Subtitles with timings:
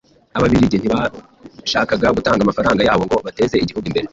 [0.37, 4.07] Ababiligi ntibashakaga gutanga amafaranga yabo ngo bateze igihugu imbere.